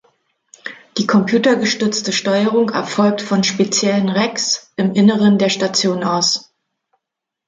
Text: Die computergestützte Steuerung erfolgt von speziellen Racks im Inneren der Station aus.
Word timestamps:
Die 0.97 1.05
computergestützte 1.05 2.11
Steuerung 2.11 2.71
erfolgt 2.71 3.21
von 3.21 3.43
speziellen 3.43 4.09
Racks 4.09 4.71
im 4.75 4.93
Inneren 4.95 5.37
der 5.37 5.49
Station 5.49 6.03
aus. 6.03 6.51